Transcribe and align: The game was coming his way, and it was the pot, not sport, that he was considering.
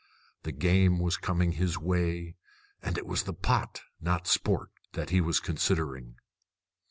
The 0.41 0.51
game 0.51 0.97
was 0.97 1.15
coming 1.17 1.51
his 1.51 1.77
way, 1.77 2.35
and 2.81 2.97
it 2.97 3.05
was 3.05 3.21
the 3.21 3.35
pot, 3.35 3.83
not 3.99 4.25
sport, 4.25 4.71
that 4.93 5.11
he 5.11 5.21
was 5.21 5.39
considering. 5.39 6.15